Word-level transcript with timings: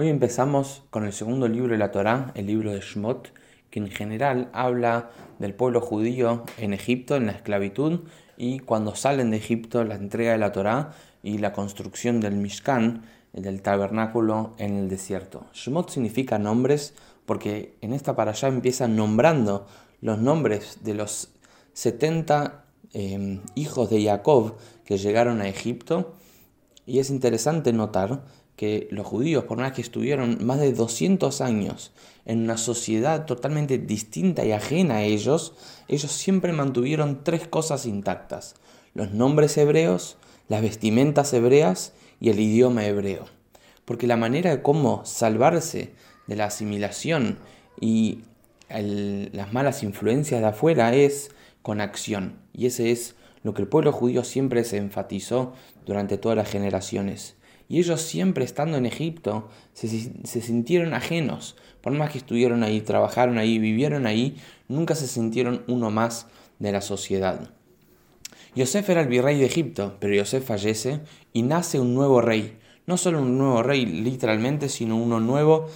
Hoy 0.00 0.10
empezamos 0.10 0.84
con 0.90 1.04
el 1.04 1.12
segundo 1.12 1.48
libro 1.48 1.72
de 1.72 1.78
la 1.78 1.90
Torá, 1.90 2.30
el 2.36 2.46
libro 2.46 2.70
de 2.70 2.78
Shmot, 2.78 3.32
que 3.68 3.80
en 3.80 3.90
general 3.90 4.48
habla 4.52 5.10
del 5.40 5.54
pueblo 5.54 5.80
judío 5.80 6.44
en 6.56 6.72
Egipto, 6.72 7.16
en 7.16 7.26
la 7.26 7.32
esclavitud, 7.32 8.02
y 8.36 8.60
cuando 8.60 8.94
salen 8.94 9.32
de 9.32 9.38
Egipto, 9.38 9.82
la 9.82 9.96
entrega 9.96 10.30
de 10.30 10.38
la 10.38 10.52
Torá 10.52 10.92
y 11.24 11.38
la 11.38 11.52
construcción 11.52 12.20
del 12.20 12.36
Mishkan, 12.36 13.06
del 13.32 13.60
tabernáculo 13.60 14.54
en 14.58 14.76
el 14.76 14.88
desierto. 14.88 15.46
Shmot 15.52 15.90
significa 15.90 16.38
nombres 16.38 16.94
porque 17.26 17.74
en 17.80 17.92
esta 17.92 18.14
para 18.14 18.30
allá 18.30 18.46
empiezan 18.46 18.94
nombrando 18.94 19.66
los 20.00 20.20
nombres 20.20 20.78
de 20.84 20.94
los 20.94 21.30
70 21.72 22.66
em, 22.92 23.40
hijos 23.56 23.90
de 23.90 24.04
Jacob 24.04 24.58
que 24.84 24.96
llegaron 24.96 25.40
a 25.40 25.48
Egipto. 25.48 26.14
Y 26.86 27.00
es 27.00 27.10
interesante 27.10 27.72
notar 27.72 28.22
que 28.58 28.88
los 28.90 29.06
judíos, 29.06 29.44
por 29.44 29.56
más 29.56 29.70
que 29.70 29.80
estuvieron 29.80 30.44
más 30.44 30.58
de 30.58 30.72
200 30.72 31.40
años 31.40 31.92
en 32.26 32.42
una 32.42 32.58
sociedad 32.58 33.24
totalmente 33.24 33.78
distinta 33.78 34.44
y 34.44 34.50
ajena 34.50 34.96
a 34.96 35.02
ellos, 35.04 35.54
ellos 35.86 36.10
siempre 36.10 36.52
mantuvieron 36.52 37.22
tres 37.22 37.46
cosas 37.46 37.86
intactas. 37.86 38.56
Los 38.94 39.12
nombres 39.12 39.56
hebreos, 39.56 40.16
las 40.48 40.60
vestimentas 40.60 41.32
hebreas 41.32 41.92
y 42.18 42.30
el 42.30 42.40
idioma 42.40 42.84
hebreo. 42.84 43.26
Porque 43.84 44.08
la 44.08 44.16
manera 44.16 44.50
de 44.50 44.60
cómo 44.60 45.04
salvarse 45.04 45.92
de 46.26 46.34
la 46.34 46.46
asimilación 46.46 47.38
y 47.80 48.22
las 48.68 49.52
malas 49.52 49.84
influencias 49.84 50.40
de 50.40 50.48
afuera 50.48 50.92
es 50.96 51.30
con 51.62 51.80
acción. 51.80 52.40
Y 52.52 52.66
ese 52.66 52.90
es 52.90 53.14
lo 53.44 53.54
que 53.54 53.62
el 53.62 53.68
pueblo 53.68 53.92
judío 53.92 54.24
siempre 54.24 54.64
se 54.64 54.78
enfatizó 54.78 55.52
durante 55.86 56.18
todas 56.18 56.36
las 56.36 56.50
generaciones. 56.50 57.37
Y 57.68 57.78
ellos 57.78 58.00
siempre 58.00 58.44
estando 58.44 58.78
en 58.78 58.86
Egipto 58.86 59.48
se, 59.74 59.88
sintieron 60.40 60.94
ajenos. 60.94 61.56
Por 61.82 61.92
más 61.92 62.10
que 62.10 62.18
estuvieron 62.18 62.62
ahí, 62.62 62.80
trabajaron 62.80 63.38
ahí, 63.38 63.58
vivieron 63.58 64.06
ahí, 64.06 64.36
nunca 64.68 64.94
se 64.94 65.06
sintieron 65.06 65.64
uno 65.68 65.90
más 65.90 66.26
de 66.58 66.72
la 66.72 66.80
sociedad. 66.80 67.50
Yosef 68.54 68.88
era 68.88 69.02
el 69.02 69.08
virrey 69.08 69.38
de 69.38 69.46
Egipto, 69.46 69.96
pero 70.00 70.14
Yosef 70.14 70.46
fallece 70.46 71.00
y 71.32 71.42
nace 71.42 71.78
un 71.78 71.94
nuevo 71.94 72.20
rey. 72.20 72.58
No 72.86 72.96
solo 72.96 73.20
un 73.20 73.36
nuevo 73.36 73.62
rey 73.62 73.84
literalmente, 73.84 74.70
sino 74.70 74.96
uno 74.96 75.20
nuevo 75.20 75.68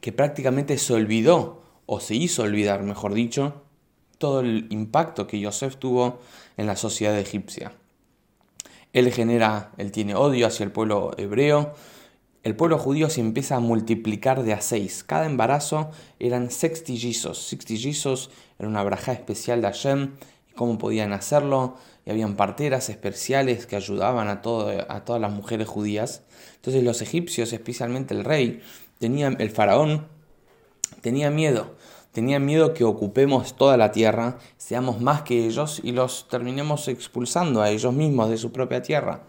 que 0.00 0.12
prácticamente 0.12 0.76
se 0.78 0.92
olvidó, 0.92 1.62
o 1.86 2.00
se 2.00 2.14
hizo 2.14 2.42
olvidar, 2.42 2.82
mejor 2.82 3.14
dicho, 3.14 3.62
todo 4.18 4.40
el 4.40 4.66
impacto 4.70 5.26
que 5.26 5.40
Yosef 5.40 5.76
tuvo 5.76 6.20
en 6.56 6.66
la 6.66 6.76
sociedad 6.76 7.18
egipcia. 7.18 7.72
Él 8.96 9.12
genera, 9.12 9.72
él 9.76 9.92
tiene 9.92 10.14
odio 10.14 10.46
hacia 10.46 10.64
el 10.64 10.72
pueblo 10.72 11.10
hebreo. 11.18 11.74
El 12.42 12.56
pueblo 12.56 12.78
judío 12.78 13.10
se 13.10 13.20
empieza 13.20 13.56
a 13.56 13.60
multiplicar 13.60 14.42
de 14.42 14.54
a 14.54 14.62
seis. 14.62 15.04
Cada 15.04 15.26
embarazo 15.26 15.90
eran 16.18 16.50
sextillizos. 16.50 17.46
Sextillizos 17.46 18.30
era 18.58 18.66
una 18.70 18.82
braja 18.82 19.12
especial 19.12 19.60
de 19.60 19.66
Hashem 19.66 20.12
y 20.50 20.54
cómo 20.54 20.78
podían 20.78 21.12
hacerlo. 21.12 21.76
Y 22.06 22.10
habían 22.10 22.36
parteras 22.36 22.88
especiales 22.88 23.66
que 23.66 23.76
ayudaban 23.76 24.28
a, 24.28 24.40
a 24.88 25.04
todas 25.04 25.20
las 25.20 25.30
mujeres 25.30 25.68
judías. 25.68 26.22
Entonces 26.54 26.82
los 26.82 27.02
egipcios, 27.02 27.52
especialmente 27.52 28.14
el 28.14 28.24
rey, 28.24 28.62
tenía, 28.98 29.28
el 29.28 29.50
faraón, 29.50 30.06
tenía 31.02 31.30
miedo 31.30 31.76
Tenían 32.16 32.46
miedo 32.46 32.72
que 32.72 32.82
ocupemos 32.82 33.58
toda 33.58 33.76
la 33.76 33.92
tierra, 33.92 34.38
seamos 34.56 35.02
más 35.02 35.20
que 35.20 35.44
ellos 35.44 35.82
y 35.84 35.92
los 35.92 36.30
terminemos 36.30 36.88
expulsando 36.88 37.60
a 37.60 37.68
ellos 37.68 37.92
mismos 37.92 38.30
de 38.30 38.38
su 38.38 38.52
propia 38.52 38.80
tierra. 38.80 39.24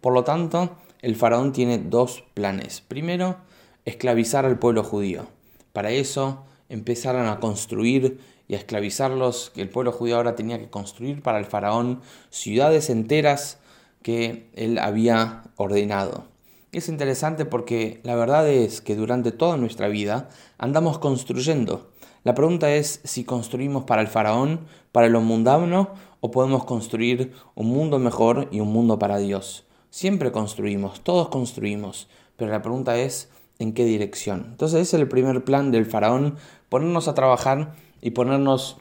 Por 0.00 0.12
lo 0.12 0.24
tanto, 0.24 0.70
el 1.02 1.14
faraón 1.14 1.52
tiene 1.52 1.78
dos 1.78 2.24
planes. 2.34 2.80
Primero, 2.80 3.36
esclavizar 3.84 4.44
al 4.44 4.58
pueblo 4.58 4.82
judío. 4.82 5.28
Para 5.72 5.92
eso 5.92 6.42
empezaron 6.68 7.28
a 7.28 7.38
construir 7.38 8.18
y 8.48 8.56
a 8.56 8.58
esclavizarlos, 8.58 9.50
que 9.54 9.62
el 9.62 9.68
pueblo 9.68 9.92
judío 9.92 10.16
ahora 10.16 10.34
tenía 10.34 10.58
que 10.58 10.68
construir 10.68 11.22
para 11.22 11.38
el 11.38 11.44
faraón 11.44 12.00
ciudades 12.30 12.90
enteras 12.90 13.60
que 14.02 14.50
él 14.54 14.78
había 14.78 15.44
ordenado. 15.54 16.31
Es 16.72 16.88
interesante 16.88 17.44
porque 17.44 18.00
la 18.02 18.14
verdad 18.14 18.48
es 18.48 18.80
que 18.80 18.96
durante 18.96 19.30
toda 19.30 19.58
nuestra 19.58 19.88
vida 19.88 20.30
andamos 20.56 20.98
construyendo. 20.98 21.90
La 22.24 22.34
pregunta 22.34 22.72
es 22.74 23.02
si 23.04 23.24
construimos 23.24 23.84
para 23.84 24.00
el 24.00 24.08
faraón, 24.08 24.60
para 24.90 25.10
lo 25.10 25.20
mundano, 25.20 25.90
o 26.20 26.30
podemos 26.30 26.64
construir 26.64 27.34
un 27.54 27.66
mundo 27.66 27.98
mejor 27.98 28.48
y 28.50 28.60
un 28.60 28.72
mundo 28.72 28.98
para 28.98 29.18
Dios. 29.18 29.66
Siempre 29.90 30.32
construimos, 30.32 31.02
todos 31.02 31.28
construimos, 31.28 32.08
pero 32.38 32.50
la 32.50 32.62
pregunta 32.62 32.96
es 32.96 33.28
en 33.58 33.74
qué 33.74 33.84
dirección. 33.84 34.46
Entonces 34.52 34.80
ese 34.80 34.96
es 34.96 35.02
el 35.02 35.08
primer 35.08 35.44
plan 35.44 35.72
del 35.72 35.84
faraón, 35.84 36.36
ponernos 36.70 37.06
a 37.06 37.12
trabajar 37.12 37.74
y 38.00 38.12
ponernos 38.12 38.78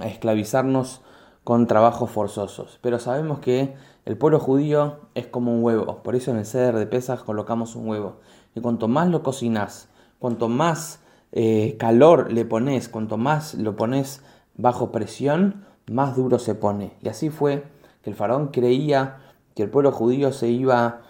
a 0.00 0.06
esclavizarnos 0.06 1.00
con 1.48 1.66
trabajos 1.66 2.10
forzosos. 2.10 2.78
Pero 2.82 2.98
sabemos 2.98 3.38
que 3.38 3.74
el 4.04 4.18
pueblo 4.18 4.38
judío 4.38 4.98
es 5.14 5.28
como 5.28 5.50
un 5.54 5.64
huevo, 5.64 6.02
por 6.02 6.14
eso 6.14 6.30
en 6.30 6.36
el 6.36 6.44
ceder 6.44 6.76
de 6.76 6.86
pesas 6.86 7.22
colocamos 7.22 7.74
un 7.74 7.88
huevo. 7.88 8.16
Y 8.54 8.60
cuanto 8.60 8.86
más 8.86 9.08
lo 9.08 9.22
cocinas, 9.22 9.88
cuanto 10.18 10.50
más 10.50 11.00
eh, 11.32 11.78
calor 11.78 12.30
le 12.30 12.44
pones, 12.44 12.90
cuanto 12.90 13.16
más 13.16 13.54
lo 13.54 13.76
pones 13.76 14.20
bajo 14.58 14.92
presión, 14.92 15.64
más 15.90 16.16
duro 16.16 16.38
se 16.38 16.54
pone. 16.54 16.98
Y 17.00 17.08
así 17.08 17.30
fue 17.30 17.64
que 18.02 18.10
el 18.10 18.16
faraón 18.16 18.48
creía 18.48 19.16
que 19.54 19.62
el 19.62 19.70
pueblo 19.70 19.90
judío 19.90 20.34
se 20.34 20.48
iba 20.48 21.00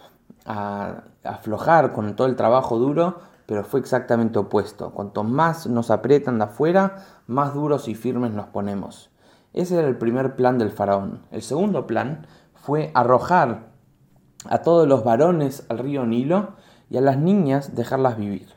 a 0.45 1.03
aflojar 1.25 1.91
con 1.91 2.15
todo 2.15 2.27
el 2.27 2.37
trabajo 2.37 2.79
duro, 2.79 3.19
pero 3.45 3.65
fue 3.65 3.81
exactamente 3.81 4.39
opuesto. 4.39 4.91
Cuanto 4.91 5.25
más 5.25 5.67
nos 5.67 5.91
aprietan 5.91 6.37
de 6.37 6.45
afuera, 6.45 7.05
más 7.27 7.53
duros 7.53 7.89
y 7.89 7.93
firmes 7.93 8.31
nos 8.31 8.47
ponemos. 8.47 9.09
Ese 9.53 9.77
era 9.77 9.87
el 9.87 9.97
primer 9.97 10.35
plan 10.35 10.57
del 10.57 10.71
faraón. 10.71 11.21
El 11.31 11.41
segundo 11.41 11.87
plan 11.87 12.27
fue 12.53 12.91
arrojar 12.93 13.69
a 14.45 14.59
todos 14.59 14.87
los 14.87 15.03
varones 15.03 15.65
al 15.69 15.79
río 15.79 16.05
Nilo 16.05 16.53
y 16.89 16.97
a 16.97 17.01
las 17.01 17.17
niñas 17.17 17.75
dejarlas 17.75 18.17
vivir. 18.17 18.47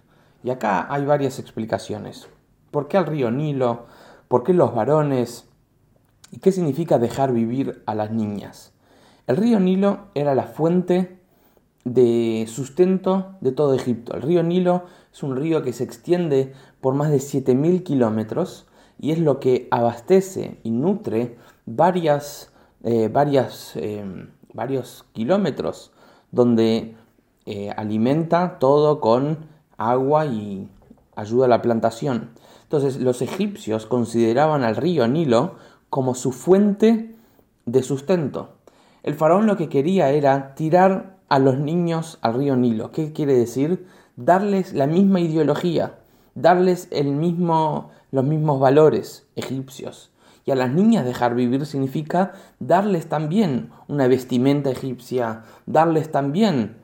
Y 0.44 0.50
acá 0.50 0.86
hay 0.92 1.04
varias 1.04 1.38
explicaciones. 1.38 2.28
¿Por 2.70 2.88
qué 2.88 2.98
al 2.98 3.06
río 3.06 3.30
Nilo? 3.30 3.86
¿Por 4.28 4.42
qué 4.42 4.52
los 4.52 4.74
varones? 4.74 5.48
¿Y 6.30 6.38
qué 6.38 6.52
significa 6.52 6.98
dejar 6.98 7.32
vivir 7.32 7.82
a 7.86 7.94
las 7.94 8.10
niñas? 8.10 8.72
El 9.26 9.36
río 9.36 9.60
Nilo 9.60 10.08
era 10.14 10.34
la 10.34 10.44
fuente 10.44 11.20
de 11.84 12.46
sustento 12.48 13.36
de 13.40 13.52
todo 13.52 13.74
Egipto. 13.74 14.14
El 14.14 14.22
río 14.22 14.42
Nilo 14.42 14.84
es 15.12 15.22
un 15.22 15.36
río 15.36 15.62
que 15.62 15.72
se 15.72 15.84
extiende 15.84 16.52
por 16.80 16.94
más 16.94 17.10
de 17.10 17.18
7.000 17.18 17.82
kilómetros 17.82 18.66
y 19.02 19.10
es 19.10 19.18
lo 19.18 19.40
que 19.40 19.66
abastece 19.72 20.60
y 20.62 20.70
nutre 20.70 21.36
varias, 21.66 22.52
eh, 22.84 23.10
varias, 23.12 23.72
eh, 23.74 24.04
varios 24.54 25.04
kilómetros 25.12 25.92
donde 26.30 26.94
eh, 27.44 27.70
alimenta 27.76 28.60
todo 28.60 29.00
con 29.00 29.38
agua 29.76 30.26
y 30.26 30.68
ayuda 31.16 31.46
a 31.46 31.48
la 31.48 31.62
plantación. 31.62 32.30
Entonces 32.62 33.00
los 33.00 33.22
egipcios 33.22 33.86
consideraban 33.86 34.62
al 34.62 34.76
río 34.76 35.08
Nilo 35.08 35.56
como 35.90 36.14
su 36.14 36.30
fuente 36.30 37.16
de 37.66 37.82
sustento. 37.82 38.50
El 39.02 39.14
faraón 39.14 39.48
lo 39.48 39.56
que 39.56 39.68
quería 39.68 40.10
era 40.10 40.54
tirar 40.54 41.16
a 41.28 41.40
los 41.40 41.58
niños 41.58 42.18
al 42.22 42.34
río 42.34 42.54
Nilo. 42.54 42.92
¿Qué 42.92 43.12
quiere 43.12 43.34
decir? 43.34 43.84
Darles 44.14 44.74
la 44.74 44.86
misma 44.86 45.18
ideología, 45.18 45.98
darles 46.36 46.86
el 46.92 47.10
mismo, 47.12 47.90
los 48.12 48.24
mismos 48.24 48.60
valores 48.60 49.26
egipcios. 49.34 50.12
Y 50.44 50.50
a 50.52 50.56
las 50.56 50.70
niñas 50.70 51.04
dejar 51.04 51.34
vivir 51.34 51.66
significa 51.66 52.32
darles 52.60 53.08
también 53.08 53.70
una 53.88 54.06
vestimenta 54.06 54.70
egipcia, 54.70 55.42
darles 55.66 56.12
también 56.12 56.76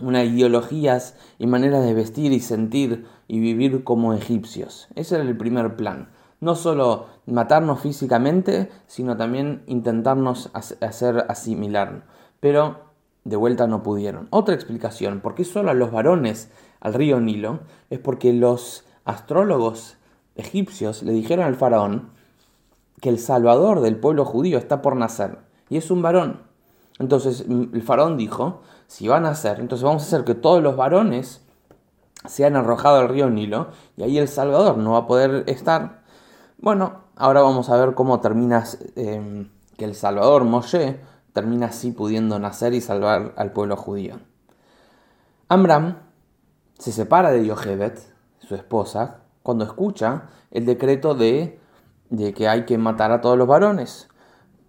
unas 0.00 0.26
ideologías 0.26 1.16
y 1.38 1.46
maneras 1.46 1.84
de 1.84 1.94
vestir 1.94 2.32
y 2.32 2.40
sentir 2.40 3.06
y 3.28 3.38
vivir 3.40 3.84
como 3.84 4.14
egipcios. 4.14 4.88
Ese 4.94 5.16
era 5.16 5.24
el 5.24 5.36
primer 5.36 5.76
plan. 5.76 6.08
No 6.40 6.56
solo 6.56 7.06
matarnos 7.26 7.80
físicamente, 7.80 8.70
sino 8.86 9.16
también 9.16 9.62
intentarnos 9.66 10.50
hacer 10.52 11.24
asimilar. 11.28 12.06
Pero 12.40 12.92
de 13.24 13.36
vuelta 13.36 13.66
no 13.66 13.82
pudieron. 13.82 14.28
Otra 14.30 14.54
explicación, 14.54 15.20
¿por 15.20 15.34
qué 15.34 15.44
solo 15.44 15.70
a 15.70 15.74
los 15.74 15.90
varones 15.90 16.50
al 16.80 16.94
río 16.94 17.20
Nilo? 17.20 17.60
Es 17.90 17.98
porque 17.98 18.32
los 18.32 18.84
astrólogos 19.04 19.96
egipcios 20.36 21.02
le 21.02 21.12
dijeron 21.12 21.44
al 21.44 21.56
faraón 21.56 22.10
que 23.00 23.08
el 23.08 23.18
salvador 23.18 23.80
del 23.80 23.96
pueblo 23.96 24.24
judío 24.24 24.58
está 24.58 24.82
por 24.82 24.96
nacer 24.96 25.38
y 25.68 25.76
es 25.76 25.90
un 25.90 26.02
varón. 26.02 26.42
Entonces 26.98 27.44
el 27.48 27.82
faraón 27.82 28.16
dijo, 28.16 28.62
si 28.86 29.08
van 29.08 29.26
a 29.26 29.34
ser, 29.34 29.60
entonces 29.60 29.84
vamos 29.84 30.02
a 30.02 30.06
hacer 30.06 30.24
que 30.24 30.34
todos 30.34 30.62
los 30.62 30.76
varones 30.76 31.40
sean 32.26 32.56
arrojados 32.56 33.02
al 33.02 33.08
río 33.08 33.28
Nilo 33.30 33.68
y 33.96 34.02
ahí 34.02 34.18
el 34.18 34.28
Salvador 34.28 34.78
no 34.78 34.92
va 34.92 34.98
a 34.98 35.06
poder 35.06 35.44
estar. 35.46 36.02
Bueno, 36.58 37.02
ahora 37.16 37.42
vamos 37.42 37.68
a 37.68 37.76
ver 37.76 37.94
cómo 37.94 38.20
termina 38.20 38.64
em, 38.96 39.50
que 39.76 39.84
el 39.84 39.94
Salvador, 39.94 40.44
Moshe, 40.44 41.00
termina 41.32 41.66
así 41.66 41.90
pudiendo 41.90 42.38
nacer 42.38 42.74
y 42.74 42.80
salvar 42.80 43.34
al 43.36 43.52
pueblo 43.52 43.76
judío. 43.76 44.20
Amram 45.48 45.96
se 46.78 46.92
separa 46.92 47.30
de 47.30 47.44
Yochebet, 47.44 48.00
su 48.38 48.54
esposa, 48.54 49.23
cuando 49.44 49.64
escucha 49.64 50.30
el 50.50 50.64
decreto 50.64 51.14
de, 51.14 51.60
de 52.08 52.32
que 52.32 52.48
hay 52.48 52.64
que 52.64 52.78
matar 52.78 53.12
a 53.12 53.20
todos 53.20 53.36
los 53.36 53.46
varones. 53.46 54.08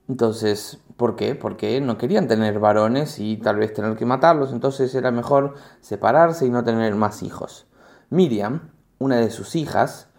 Entonces, 0.09 0.81
¿por 0.97 1.15
qué? 1.15 1.33
Porque 1.33 1.79
no 1.79 1.97
querían 1.97 2.27
tener 2.27 2.59
varones 2.59 3.17
y 3.17 3.37
tal 3.37 3.55
vez 3.55 3.73
tener 3.73 3.95
que 3.95 4.05
matarlos, 4.05 4.51
entonces 4.51 4.93
era 4.93 5.11
mejor 5.11 5.55
separarse 5.79 6.45
y 6.45 6.49
no 6.49 6.63
tener 6.65 6.93
más 6.93 7.23
hijos. 7.23 7.67
Miriam, 8.09 8.69
una 8.99 9.15
de 9.15 9.31
sus 9.31 9.55
hijas, 9.55 10.09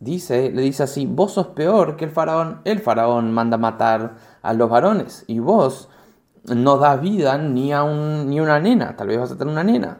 dice, 0.00 0.50
le 0.50 0.62
dice 0.62 0.84
así, 0.84 1.04
vos 1.04 1.32
sos 1.32 1.48
peor 1.48 1.96
que 1.96 2.06
el 2.06 2.10
faraón, 2.10 2.62
el 2.64 2.80
faraón 2.80 3.30
manda 3.30 3.58
matar 3.58 4.16
a 4.40 4.54
los 4.54 4.70
varones 4.70 5.24
y 5.28 5.38
vos 5.38 5.90
no 6.44 6.78
das 6.78 6.98
vida 6.98 7.36
ni 7.36 7.74
a 7.74 7.82
un, 7.82 8.30
ni 8.30 8.40
una 8.40 8.58
nena, 8.58 8.96
tal 8.96 9.08
vez 9.08 9.18
vas 9.18 9.32
a 9.32 9.36
tener 9.36 9.52
una 9.52 9.64
nena. 9.64 9.98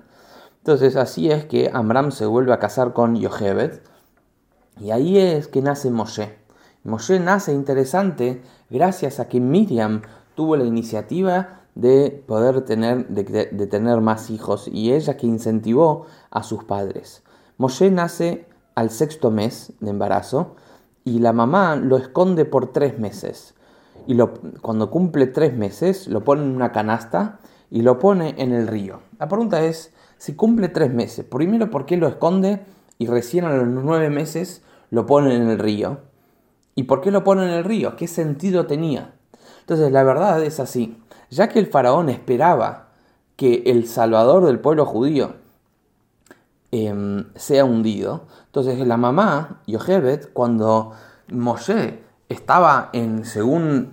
Entonces 0.62 0.94
así 0.94 1.28
es 1.28 1.44
que 1.44 1.72
Amram 1.74 2.12
se 2.12 2.24
vuelve 2.24 2.52
a 2.52 2.60
casar 2.60 2.92
con 2.92 3.16
Yochebed 3.16 3.80
y 4.80 4.92
ahí 4.92 5.18
es 5.18 5.48
que 5.48 5.60
nace 5.60 5.90
Moshe. 5.90 6.38
Moshe 6.84 7.18
nace 7.18 7.52
interesante 7.52 8.42
gracias 8.70 9.18
a 9.18 9.26
que 9.26 9.40
Miriam 9.40 10.02
tuvo 10.36 10.56
la 10.56 10.62
iniciativa 10.62 11.62
de 11.74 12.22
poder 12.28 12.60
tener, 12.64 13.08
de, 13.08 13.66
tener 13.66 14.00
más 14.02 14.30
hijos 14.30 14.68
y 14.68 14.92
ella 14.92 15.16
que 15.16 15.26
incentivó 15.26 16.06
a 16.30 16.44
sus 16.44 16.62
padres. 16.62 17.24
Moshe 17.58 17.90
nace 17.90 18.46
al 18.76 18.90
sexto 18.90 19.32
mes 19.32 19.72
de 19.80 19.90
embarazo 19.90 20.54
y 21.02 21.18
la 21.18 21.32
mamá 21.32 21.74
lo 21.74 21.96
esconde 21.96 22.44
por 22.44 22.72
tres 22.72 23.00
meses. 23.00 23.54
Y 24.06 24.16
cuando 24.60 24.92
cumple 24.92 25.26
tres 25.26 25.56
meses 25.56 26.06
lo 26.06 26.22
pone 26.22 26.44
en 26.44 26.54
una 26.54 26.70
canasta 26.70 27.40
y 27.68 27.82
lo 27.82 27.98
pone 27.98 28.36
en 28.38 28.52
el 28.52 28.68
río. 28.68 29.00
La 29.18 29.26
pregunta 29.26 29.64
es, 29.64 29.92
si 30.22 30.36
cumple 30.36 30.68
tres 30.68 30.94
meses, 30.94 31.24
primero, 31.24 31.68
¿por 31.68 31.84
qué 31.84 31.96
lo 31.96 32.06
esconde 32.06 32.64
y 32.96 33.08
recién 33.08 33.44
a 33.44 33.56
los 33.56 33.66
nueve 33.66 34.08
meses 34.08 34.62
lo 34.88 35.04
pone 35.04 35.34
en 35.34 35.50
el 35.50 35.58
río? 35.58 35.98
¿Y 36.76 36.84
por 36.84 37.00
qué 37.00 37.10
lo 37.10 37.24
pone 37.24 37.42
en 37.42 37.50
el 37.50 37.64
río? 37.64 37.96
¿Qué 37.96 38.06
sentido 38.06 38.66
tenía? 38.66 39.14
Entonces 39.62 39.90
la 39.90 40.04
verdad 40.04 40.40
es 40.44 40.60
así. 40.60 41.02
Ya 41.28 41.48
que 41.48 41.58
el 41.58 41.66
faraón 41.66 42.08
esperaba 42.08 42.90
que 43.34 43.64
el 43.66 43.88
salvador 43.88 44.44
del 44.44 44.60
pueblo 44.60 44.86
judío 44.86 45.34
em, 46.70 47.24
sea 47.34 47.64
hundido, 47.64 48.28
entonces 48.46 48.78
la 48.86 48.96
mamá, 48.96 49.60
Yochebet, 49.66 50.32
cuando 50.32 50.92
Moshe 51.32 51.98
estaba 52.28 52.90
en, 52.92 53.24
según 53.24 53.88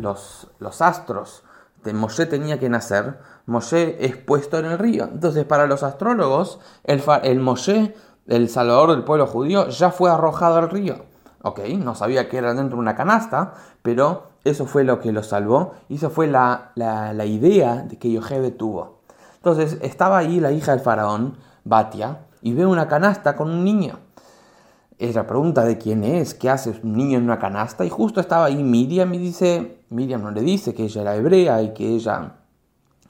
los, 0.00 0.46
los 0.60 0.80
astros, 0.80 1.42
de 1.82 1.94
Moshe 1.94 2.26
tenía 2.26 2.60
que 2.60 2.68
nacer, 2.68 3.18
Moshe 3.46 4.04
es 4.04 4.16
puesto 4.16 4.58
en 4.58 4.66
el 4.66 4.78
río. 4.78 5.04
Entonces 5.04 5.44
para 5.44 5.66
los 5.66 5.82
astrólogos, 5.82 6.60
el, 6.84 7.02
el 7.22 7.40
Moshe, 7.40 7.94
el 8.26 8.48
salvador 8.48 8.90
del 8.90 9.04
pueblo 9.04 9.26
judío, 9.26 9.68
ya 9.68 9.90
fue 9.90 10.10
arrojado 10.10 10.56
al 10.56 10.70
río. 10.70 11.04
Ok, 11.42 11.60
no 11.78 11.94
sabía 11.94 12.28
que 12.30 12.38
era 12.38 12.54
dentro 12.54 12.76
de 12.76 12.80
una 12.80 12.94
canasta, 12.94 13.52
pero 13.82 14.28
eso 14.44 14.64
fue 14.64 14.82
lo 14.82 14.98
que 14.98 15.12
lo 15.12 15.22
salvó 15.22 15.72
y 15.90 15.96
eso 15.96 16.08
fue 16.08 16.26
la, 16.26 16.72
idea 17.26 17.82
de 17.82 17.98
que 17.98 18.10
Yohebe 18.10 18.50
tuvo. 18.50 19.00
Entonces 19.36 19.78
estaba 19.82 20.16
ahí 20.16 20.40
la 20.40 20.52
hija 20.52 20.72
del 20.72 20.80
faraón, 20.80 21.36
Batia, 21.64 22.20
y 22.40 22.54
ve 22.54 22.64
una 22.64 22.88
canasta 22.88 23.36
con 23.36 23.50
un 23.50 23.62
niño. 23.62 23.98
Ella 24.98 25.26
pregunta 25.26 25.64
de 25.64 25.76
quién 25.76 26.02
es, 26.02 26.32
qué 26.32 26.48
hace 26.48 26.78
un 26.82 26.96
niño 26.96 27.18
en 27.18 27.24
una 27.24 27.38
canasta, 27.38 27.84
y 27.84 27.90
justo 27.90 28.20
estaba 28.20 28.46
ahí 28.46 28.62
Miriam 28.62 29.12
y 29.12 29.18
dice, 29.18 29.84
Miriam 29.90 30.22
no 30.22 30.30
le 30.30 30.40
dice 30.40 30.72
que 30.72 30.84
ella 30.84 31.02
era 31.02 31.16
hebrea 31.16 31.60
y 31.60 31.74
que 31.74 31.88
ella 31.88 32.36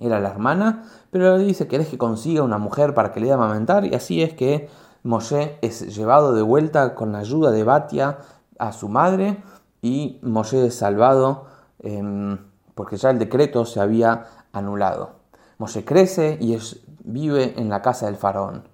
era 0.06 0.20
la 0.20 0.30
hermana, 0.30 0.84
pero 1.10 1.36
le 1.36 1.44
dice, 1.44 1.68
¿querés 1.68 1.88
que 1.88 1.98
consiga 1.98 2.42
una 2.42 2.58
mujer 2.58 2.94
para 2.94 3.12
que 3.12 3.20
le 3.20 3.26
dé 3.26 3.32
a 3.32 3.36
amamentar? 3.36 3.84
Y 3.84 3.94
así 3.94 4.22
es 4.22 4.34
que 4.34 4.68
Moshe 5.02 5.58
es 5.62 5.94
llevado 5.94 6.34
de 6.34 6.42
vuelta 6.42 6.94
con 6.94 7.12
la 7.12 7.18
ayuda 7.18 7.50
de 7.50 7.64
Batia 7.64 8.18
a 8.58 8.72
su 8.72 8.88
madre 8.88 9.42
y 9.82 10.18
Moshe 10.22 10.66
es 10.66 10.74
salvado 10.74 11.46
em, 11.80 12.38
porque 12.74 12.96
ya 12.96 13.10
el 13.10 13.18
decreto 13.18 13.64
se 13.66 13.80
había 13.80 14.26
anulado. 14.52 15.10
Moshe 15.58 15.84
crece 15.84 16.38
y 16.40 16.58
vive 17.04 17.54
en 17.60 17.68
la 17.68 17.82
casa 17.82 18.06
del 18.06 18.16
faraón. 18.16 18.64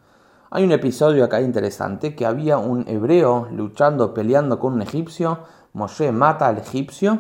Hay 0.50 0.64
un 0.64 0.72
episodio 0.72 1.24
acá 1.24 1.40
interesante 1.40 2.14
que 2.14 2.26
había 2.26 2.58
un 2.58 2.88
hebreo 2.88 3.48
luchando, 3.52 4.14
peleando 4.14 4.58
con 4.58 4.72
un 4.72 4.82
egipcio. 4.82 5.40
Moshe 5.72 6.10
mata 6.12 6.48
al 6.48 6.58
egipcio 6.58 7.18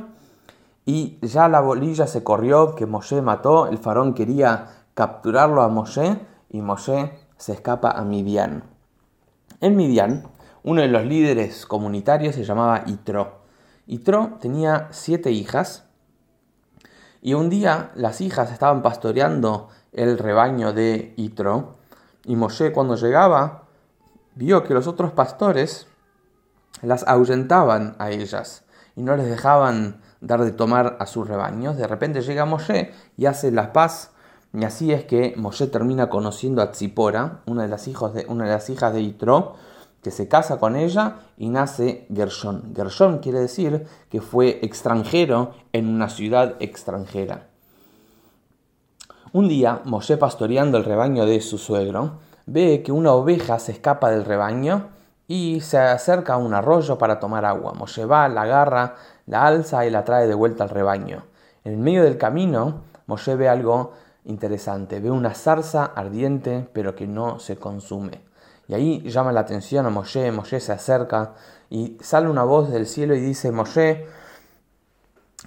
y 0.84 1.18
ya 1.22 1.48
la 1.48 1.60
bolilla 1.60 2.06
se 2.06 2.24
corrió 2.24 2.74
que 2.74 2.86
Moshe 2.86 3.22
mató. 3.22 3.66
El 3.66 3.78
faraón 3.78 4.14
quería 4.14 4.66
capturarlo 4.94 5.62
a 5.62 5.68
Moshe 5.68 6.18
y 6.48 6.60
Moshe 6.60 7.12
se 7.36 7.52
escapa 7.52 7.90
a 7.90 8.04
Midian. 8.04 8.64
En 9.60 9.76
Midian, 9.76 10.28
uno 10.62 10.82
de 10.82 10.88
los 10.88 11.04
líderes 11.04 11.66
comunitarios 11.66 12.34
se 12.34 12.44
llamaba 12.44 12.84
Itro. 12.86 13.40
Itro 13.86 14.38
tenía 14.40 14.88
siete 14.90 15.30
hijas 15.30 15.84
y 17.22 17.34
un 17.34 17.50
día 17.50 17.90
las 17.94 18.20
hijas 18.20 18.50
estaban 18.52 18.82
pastoreando 18.82 19.68
el 19.92 20.18
rebaño 20.18 20.72
de 20.72 21.14
Itro 21.16 21.76
y 22.24 22.36
Moshe 22.36 22.72
cuando 22.72 22.96
llegaba 22.96 23.64
vio 24.34 24.64
que 24.64 24.74
los 24.74 24.86
otros 24.86 25.12
pastores 25.12 25.86
las 26.82 27.06
ahuyentaban 27.06 27.96
a 27.98 28.10
ellas 28.10 28.64
y 28.96 29.02
no 29.02 29.16
les 29.16 29.26
dejaban 29.26 30.00
dar 30.20 30.44
de 30.44 30.52
tomar 30.52 30.96
a 31.00 31.06
sus 31.06 31.26
rebaños. 31.26 31.76
De 31.76 31.86
repente 31.86 32.22
llega 32.22 32.44
Moshe 32.44 32.92
y 33.16 33.26
hace 33.26 33.50
la 33.50 33.72
paz 33.72 34.10
y 34.52 34.64
así 34.64 34.92
es 34.92 35.04
que 35.04 35.34
Moshe 35.36 35.68
termina 35.68 36.10
conociendo 36.10 36.60
a 36.60 36.72
Tzipora, 36.72 37.40
una 37.46 37.62
de 37.62 37.68
las, 37.68 37.86
hijos 37.86 38.14
de, 38.14 38.26
una 38.28 38.44
de 38.44 38.50
las 38.50 38.68
hijas 38.68 38.92
de 38.92 39.00
Itro, 39.00 39.54
que 40.02 40.10
se 40.10 40.28
casa 40.28 40.58
con 40.58 40.76
ella 40.76 41.16
y 41.36 41.50
nace 41.50 42.06
Gershon. 42.12 42.72
Gershon 42.74 43.18
quiere 43.18 43.38
decir 43.38 43.86
que 44.08 44.20
fue 44.20 44.58
extranjero 44.62 45.52
en 45.72 45.88
una 45.88 46.08
ciudad 46.08 46.56
extranjera. 46.58 47.46
Un 49.32 49.46
día, 49.46 49.82
Moshe 49.84 50.16
pastoreando 50.16 50.78
el 50.78 50.84
rebaño 50.84 51.26
de 51.26 51.40
su 51.40 51.58
suegro, 51.58 52.18
ve 52.46 52.82
que 52.82 52.90
una 52.90 53.12
oveja 53.12 53.60
se 53.60 53.72
escapa 53.72 54.10
del 54.10 54.24
rebaño 54.24 54.88
y 55.28 55.60
se 55.60 55.78
acerca 55.78 56.34
a 56.34 56.38
un 56.38 56.54
arroyo 56.54 56.98
para 56.98 57.20
tomar 57.20 57.44
agua. 57.44 57.74
Moshe 57.74 58.04
va, 58.04 58.28
la 58.28 58.42
agarra, 58.42 58.96
la 59.30 59.46
alza 59.46 59.86
y 59.86 59.90
la 59.90 60.04
trae 60.04 60.26
de 60.26 60.34
vuelta 60.34 60.64
al 60.64 60.70
rebaño. 60.70 61.22
En 61.62 61.80
medio 61.80 62.02
del 62.02 62.18
camino, 62.18 62.82
Moshe 63.06 63.36
ve 63.36 63.48
algo 63.48 63.92
interesante. 64.24 64.98
Ve 64.98 65.10
una 65.10 65.34
zarza 65.34 65.84
ardiente 65.84 66.68
pero 66.72 66.96
que 66.96 67.06
no 67.06 67.38
se 67.38 67.56
consume. 67.56 68.22
Y 68.66 68.74
ahí 68.74 69.00
llama 69.08 69.30
la 69.30 69.40
atención 69.40 69.86
a 69.86 69.90
Moshe, 69.90 70.32
Moshe 70.32 70.58
se 70.58 70.72
acerca 70.72 71.34
y 71.70 71.96
sale 72.00 72.28
una 72.28 72.42
voz 72.42 72.72
del 72.72 72.86
cielo 72.86 73.14
y 73.14 73.20
dice, 73.20 73.52
Moshe, 73.52 74.06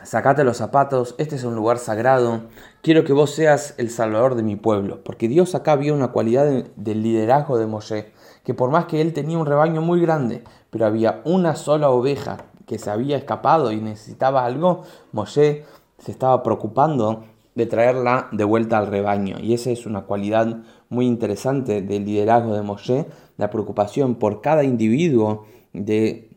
sacate 0.01 0.45
los 0.45 0.57
zapatos, 0.57 1.15
este 1.17 1.35
es 1.35 1.43
un 1.43 1.55
lugar 1.55 1.77
sagrado, 1.77 2.43
quiero 2.81 3.03
que 3.03 3.13
vos 3.13 3.31
seas 3.31 3.75
el 3.77 3.89
salvador 3.89 4.35
de 4.35 4.43
mi 4.43 4.55
pueblo, 4.55 5.03
porque 5.03 5.29
Dios 5.29 5.55
acá 5.55 5.75
vio 5.75 5.93
una 5.93 6.09
cualidad 6.09 6.45
del 6.75 7.03
liderazgo 7.03 7.57
de 7.57 7.67
Moshe, 7.67 8.11
que 8.43 8.53
por 8.53 8.71
más 8.71 8.85
que 8.85 8.99
él 8.99 9.13
tenía 9.13 9.37
un 9.37 9.45
rebaño 9.45 9.81
muy 9.81 10.01
grande, 10.01 10.43
pero 10.69 10.85
había 10.85 11.21
una 11.23 11.55
sola 11.55 11.89
oveja 11.89 12.45
que 12.65 12.77
se 12.77 12.89
había 12.89 13.17
escapado 13.17 13.71
y 13.71 13.81
necesitaba 13.81 14.45
algo, 14.45 14.83
Moshe 15.11 15.63
se 15.97 16.11
estaba 16.11 16.43
preocupando 16.43 17.23
de 17.55 17.65
traerla 17.65 18.29
de 18.31 18.43
vuelta 18.43 18.77
al 18.77 18.87
rebaño. 18.87 19.37
Y 19.39 19.53
esa 19.53 19.71
es 19.71 19.85
una 19.85 20.01
cualidad 20.01 20.63
muy 20.89 21.05
interesante 21.05 21.81
del 21.81 22.05
liderazgo 22.05 22.55
de 22.55 22.61
Moshe, 22.61 23.05
la 23.37 23.49
preocupación 23.49 24.15
por 24.15 24.41
cada 24.41 24.63
individuo 24.63 25.45
de, 25.73 26.29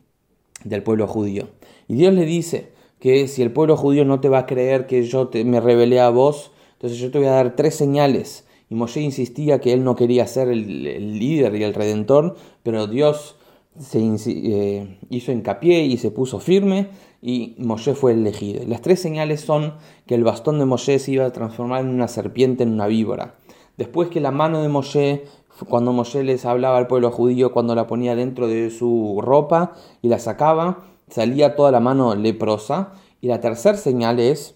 del 0.63 0.83
pueblo 0.83 1.07
judío. 1.07 1.47
Y 1.87 1.95
Dios 1.95 2.13
le 2.13 2.25
dice 2.25 2.71
que 2.99 3.27
si 3.27 3.41
el 3.41 3.51
pueblo 3.51 3.77
judío 3.77 4.05
no 4.05 4.19
te 4.19 4.29
va 4.29 4.39
a 4.39 4.45
creer 4.45 4.87
que 4.87 5.03
yo 5.03 5.27
te, 5.27 5.43
me 5.45 5.59
revelé 5.59 5.99
a 5.99 6.09
vos, 6.09 6.51
entonces 6.73 6.99
yo 6.99 7.11
te 7.11 7.19
voy 7.19 7.27
a 7.27 7.31
dar 7.31 7.55
tres 7.55 7.75
señales. 7.75 8.45
Y 8.69 8.75
Moshe 8.75 8.99
insistía 9.01 9.59
que 9.59 9.73
él 9.73 9.83
no 9.83 9.95
quería 9.95 10.27
ser 10.27 10.49
el, 10.49 11.19
líder 11.19 11.55
y 11.55 11.63
el 11.63 11.73
redentor, 11.73 12.35
pero 12.63 12.87
Dios 12.87 13.37
se 13.79 13.99
eh, 13.99 14.99
hizo 15.09 15.31
hincapié 15.31 15.81
y 15.85 15.97
se 15.97 16.11
puso 16.11 16.39
firme 16.39 16.89
y 17.21 17.55
Moshe 17.59 17.93
fue 17.93 18.13
elegido. 18.13 18.63
Las 18.67 18.81
tres 18.81 18.99
señales 19.01 19.41
son 19.41 19.75
que 20.05 20.15
el 20.15 20.23
bastón 20.23 20.59
de 20.59 20.65
Moshe 20.65 20.99
se 20.99 21.11
iba 21.11 21.25
a 21.25 21.33
transformar 21.33 21.81
en 21.81 21.89
una 21.89 22.07
serpiente, 22.07 22.63
en 22.63 22.73
una 22.73 22.87
víbora. 22.87 23.35
Después 23.77 24.09
que 24.09 24.21
la 24.21 24.31
mano 24.31 24.61
de 24.61 24.69
Moshe, 24.69 25.25
cuando 25.69 25.93
Moshe 25.93 26.23
les 26.23 26.45
hablaba 26.45 26.77
al 26.77 26.87
pueblo 26.87 27.11
judío, 27.11 27.51
cuando 27.51 27.75
la 27.75 27.87
ponía 27.87 28.15
dentro 28.15 28.47
de 28.47 28.69
su 28.71 29.19
ropa 29.21 29.73
y 30.01 30.07
la 30.07 30.19
sacaba, 30.19 30.83
salía 31.09 31.55
toda 31.55 31.71
la 31.71 31.79
mano 31.79 32.15
leprosa. 32.15 32.93
Y 33.21 33.27
la 33.27 33.39
tercera 33.39 33.77
señal 33.77 34.19
es 34.19 34.55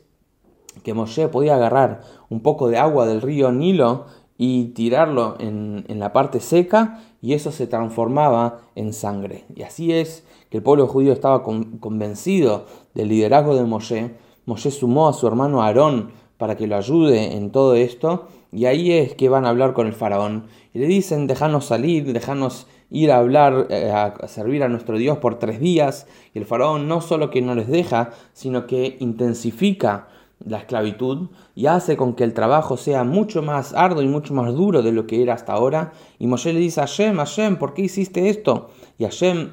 que 0.83 0.93
Moshe 0.93 1.27
podía 1.27 1.55
agarrar 1.55 2.01
un 2.29 2.41
poco 2.41 2.69
de 2.69 2.77
agua 2.77 3.05
del 3.05 3.21
río 3.21 3.51
Nilo 3.51 4.05
y 4.43 4.69
tirarlo 4.69 5.35
en, 5.37 5.85
en 5.87 5.99
la 5.99 6.13
parte 6.13 6.39
seca 6.39 6.99
y 7.21 7.33
eso 7.33 7.51
se 7.51 7.67
transformaba 7.67 8.61
en 8.73 8.91
sangre. 8.91 9.45
Y 9.55 9.61
así 9.61 9.93
es 9.93 10.25
que 10.49 10.57
el 10.57 10.63
pueblo 10.63 10.87
judío 10.87 11.13
estaba 11.13 11.43
convencido 11.43 12.65
del 12.95 13.09
liderazgo 13.09 13.55
de 13.55 13.65
Moshe. 13.65 14.15
Moshe 14.47 14.71
sumó 14.71 15.07
a 15.07 15.13
su 15.13 15.27
hermano 15.27 15.61
Aarón 15.61 16.09
para 16.39 16.57
que 16.57 16.65
lo 16.65 16.75
ayude 16.75 17.35
en 17.35 17.51
todo 17.51 17.75
esto 17.75 18.29
y 18.51 18.65
ahí 18.65 18.91
es 18.91 19.13
que 19.13 19.29
van 19.29 19.45
a 19.45 19.49
hablar 19.49 19.73
con 19.73 19.85
el 19.85 19.93
faraón 19.93 20.47
y 20.73 20.79
le 20.79 20.87
dicen, 20.87 21.27
déjanos 21.27 21.65
salir, 21.65 22.11
déjanos 22.11 22.65
ir 22.89 23.11
a 23.11 23.19
hablar, 23.19 23.67
eh, 23.69 23.91
a 23.91 24.27
servir 24.27 24.63
a 24.63 24.69
nuestro 24.69 24.97
Dios 24.97 25.19
por 25.19 25.37
tres 25.37 25.59
días. 25.59 26.07
Y 26.33 26.39
el 26.39 26.45
faraón 26.45 26.87
no 26.87 27.01
solo 27.01 27.29
que 27.29 27.43
no 27.43 27.53
les 27.53 27.67
deja, 27.67 28.09
sino 28.33 28.65
que 28.65 28.97
intensifica 29.01 30.07
la 30.45 30.57
esclavitud 30.57 31.29
y 31.55 31.67
hace 31.67 31.97
con 31.97 32.15
que 32.15 32.23
el 32.23 32.33
trabajo 32.33 32.77
sea 32.77 33.03
mucho 33.03 33.41
más 33.41 33.73
arduo 33.73 34.01
y 34.01 34.07
mucho 34.07 34.33
más 34.33 34.53
duro 34.53 34.81
de 34.81 34.91
lo 34.91 35.07
que 35.07 35.21
era 35.21 35.33
hasta 35.33 35.53
ahora. 35.53 35.93
Y 36.19 36.27
Moshe 36.27 36.53
le 36.53 36.59
dice 36.59 36.81
a 36.81 36.87
Hashem, 36.87 37.17
Hashem, 37.17 37.57
¿por 37.57 37.73
qué 37.73 37.83
hiciste 37.83 38.29
esto? 38.29 38.69
Y 38.97 39.03
Hashem 39.03 39.51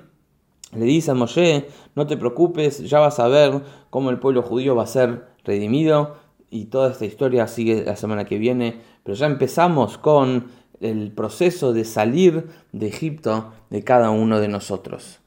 le 0.75 0.85
dice 0.85 1.11
a 1.11 1.14
Moshe, 1.14 1.68
no 1.95 2.07
te 2.07 2.16
preocupes, 2.16 2.88
ya 2.88 3.00
vas 3.00 3.18
a 3.18 3.28
ver 3.28 3.62
cómo 3.90 4.11
el 4.11 4.18
pueblo 4.18 4.42
judío 4.42 4.75
va 4.76 4.85
a 4.85 4.87
ser 4.87 5.26
redimido. 5.45 6.16
Y 6.50 6.66
toda 6.66 6.90
esta 6.92 7.04
historia 7.04 7.47
sigue 7.47 7.85
la 7.85 7.97
semana 7.97 8.25
que 8.25 8.38
viene. 8.38 8.80
Pero 9.02 9.16
ya 9.16 9.26
empezamos 9.26 9.99
con 9.99 10.47
el 10.80 11.12
proceso 11.12 11.73
de 11.73 11.85
salir 11.85 12.49
de 12.73 12.88
Egipto 12.88 13.52
de 13.71 13.85
cada 13.85 14.11
uno 14.11 14.40
de 14.40 14.49
nosotros. 14.49 15.21